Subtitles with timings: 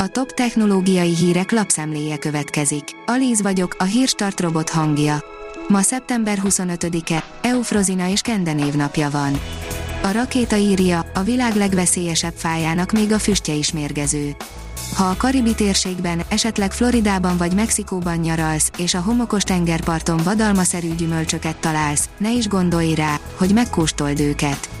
[0.00, 2.84] A top technológiai hírek lapszemléje következik.
[3.06, 5.24] Alíz vagyok, a hírstart robot hangja.
[5.68, 9.40] Ma szeptember 25-e, Eufrozina és Kende névnapja van.
[10.02, 14.36] A rakéta írja, a világ legveszélyesebb fájának még a füstje is mérgező.
[14.94, 21.56] Ha a Karibi térségben, esetleg Floridában vagy Mexikóban nyaralsz, és a homokos tengerparton vadalmaszerű gyümölcsöket
[21.56, 24.77] találsz, ne is gondolj rá, hogy megkóstold őket.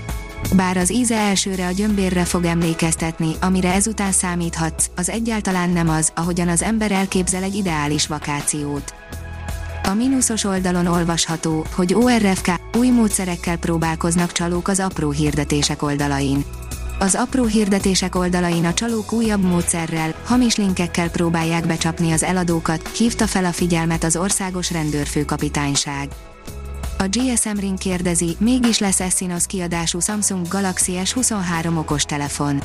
[0.56, 6.12] Bár az íze elsőre a gyömbérre fog emlékeztetni, amire ezután számíthatsz, az egyáltalán nem az,
[6.14, 8.94] ahogyan az ember elképzel egy ideális vakációt.
[9.82, 16.44] A mínuszos oldalon olvasható, hogy ORFK új módszerekkel próbálkoznak csalók az apró hirdetések oldalain.
[16.98, 23.26] Az apró hirdetések oldalain a csalók újabb módszerrel, hamis linkekkel próbálják becsapni az eladókat, hívta
[23.26, 26.08] fel a figyelmet az országos rendőrfőkapitányság.
[27.00, 32.62] A GSM Ring kérdezi, mégis lesz Exynos kiadású Samsung Galaxy S23 okostelefon.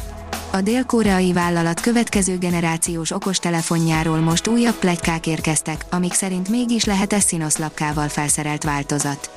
[0.52, 7.58] A dél-koreai vállalat következő generációs okostelefonjáról most újabb plegykák érkeztek, amik szerint mégis lehet Exynos
[7.58, 9.32] lapkával felszerelt változat.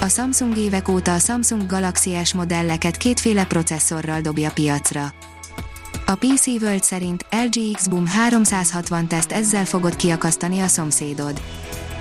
[0.00, 5.12] A Samsung évek óta a Samsung Galaxy S modelleket kétféle processzorral dobja piacra.
[6.06, 11.40] A PC World szerint LG X-Boom 360 teszt ezzel fogod kiakasztani a szomszédod.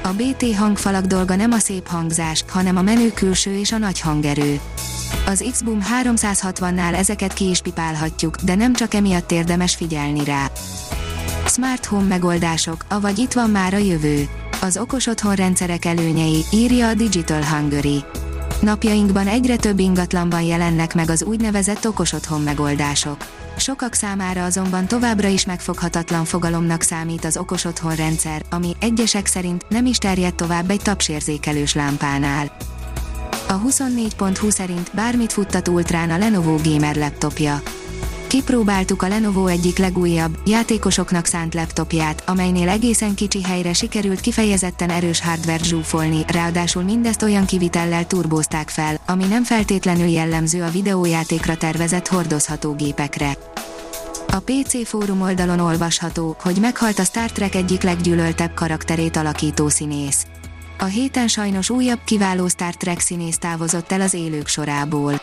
[0.04, 4.00] A BT hangfalak dolga nem a szép hangzás, hanem a menő külső és a nagy
[4.00, 4.60] hangerő.
[5.26, 10.52] Az X-Boom 360-nál ezeket ki is pipálhatjuk, de nem csak emiatt érdemes figyelni rá.
[11.46, 14.28] Smart Home megoldások, avagy itt van már a jövő.
[14.62, 18.04] Az okos otthonrendszerek előnyei, írja a Digital Hungary.
[18.62, 23.18] Napjainkban egyre több ingatlanban jelennek meg az úgynevezett okos otthon megoldások.
[23.58, 29.86] Sokak számára azonban továbbra is megfoghatatlan fogalomnak számít az okos otthonrendszer, ami egyesek szerint nem
[29.86, 32.58] is terjed tovább egy tapsérzékelős lámpánál.
[33.48, 37.62] A 24.20 szerint bármit futtat ultrán a Lenovo Gamer laptopja.
[38.30, 45.22] Kipróbáltuk a Lenovo egyik legújabb, játékosoknak szánt laptopját, amelynél egészen kicsi helyre sikerült kifejezetten erős
[45.22, 52.08] hardware zsúfolni, ráadásul mindezt olyan kivitellel turbózták fel, ami nem feltétlenül jellemző a videójátékra tervezett
[52.08, 53.38] hordozható gépekre.
[54.28, 60.26] A PC fórum oldalon olvasható, hogy meghalt a Star Trek egyik leggyűlöltebb karakterét alakító színész.
[60.78, 65.22] A héten sajnos újabb kiváló Star Trek színész távozott el az élők sorából.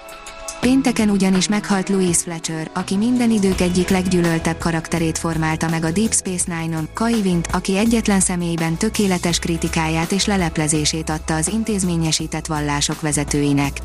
[0.60, 6.14] Pénteken ugyanis meghalt Louis Fletcher, aki minden idők egyik leggyűlöltebb karakterét formálta meg a Deep
[6.14, 13.00] Space Nine-on, Kai Vint, aki egyetlen személyben tökéletes kritikáját és leleplezését adta az intézményesített vallások
[13.00, 13.76] vezetőinek.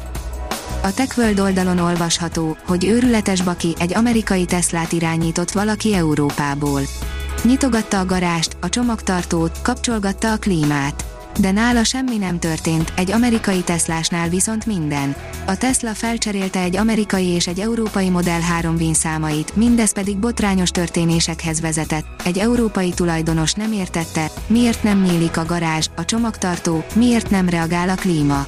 [0.84, 6.82] A TechWorld oldalon olvasható, hogy őrületes baki egy amerikai Teslát irányított valaki Európából.
[7.44, 13.62] Nyitogatta a garást, a csomagtartót, kapcsolgatta a klímát de nála semmi nem történt, egy amerikai
[13.62, 15.16] Teslásnál viszont minden.
[15.46, 21.62] A Tesla felcserélte egy amerikai és egy európai Model 3 számait, mindez pedig botrányos történésekhez
[21.62, 22.06] vezetett.
[22.26, 27.90] Egy európai tulajdonos nem értette, miért nem nyílik a garázs, a csomagtartó, miért nem reagál
[27.90, 28.48] a klíma.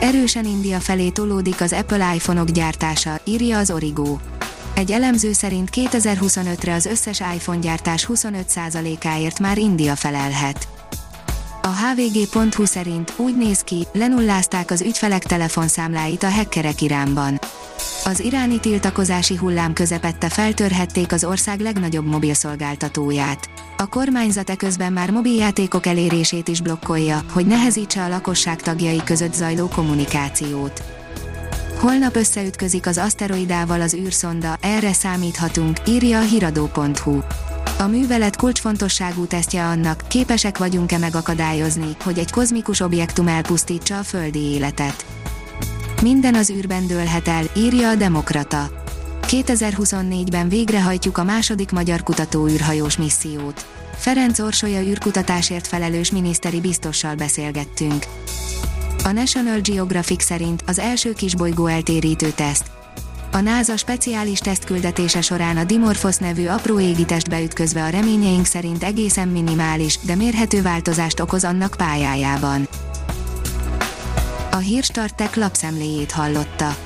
[0.00, 4.18] Erősen India felé tolódik az Apple iPhone-ok gyártása, írja az Origo.
[4.74, 10.75] Egy elemző szerint 2025-re az összes iPhone gyártás 25%-áért már India felelhet.
[11.66, 17.40] A hvg.hu szerint úgy néz ki, lenullázták az ügyfelek telefonszámláit a hackerek Iránban.
[18.04, 23.48] Az iráni tiltakozási hullám közepette feltörhették az ország legnagyobb mobilszolgáltatóját.
[23.76, 29.68] A kormányzat eközben már mobiljátékok elérését is blokkolja, hogy nehezítse a lakosság tagjai között zajló
[29.68, 30.82] kommunikációt.
[31.78, 37.20] Holnap összeütközik az aszteroidával az űrszonda, erre számíthatunk, írja a hiradó.hu.
[37.78, 44.38] A művelet kulcsfontosságú tesztje annak, képesek vagyunk-e megakadályozni, hogy egy kozmikus objektum elpusztítsa a földi
[44.38, 45.06] életet.
[46.02, 48.70] Minden az űrben dőlhet el, írja a Demokrata.
[49.22, 53.66] 2024-ben végrehajtjuk a második magyar kutató űrhajós missziót.
[53.94, 58.06] Ferenc Orsolya űrkutatásért felelős miniszteri biztossal beszélgettünk.
[59.04, 62.70] A National Geographic szerint az első kisbolygó eltérítő teszt,
[63.32, 69.28] a NASA speciális tesztküldetése során a Dimorphos nevű apró égitest ütközve a reményeink szerint egészen
[69.28, 72.68] minimális, de mérhető változást okoz annak pályájában.
[74.50, 76.85] A Hírstartek lapszemléjét hallotta.